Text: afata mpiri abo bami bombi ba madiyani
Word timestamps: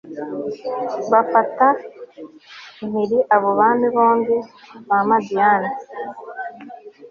afata 1.21 1.67
mpiri 2.89 3.19
abo 3.35 3.49
bami 3.59 3.87
bombi 3.95 4.37
ba 4.87 4.99
madiyani 5.07 5.71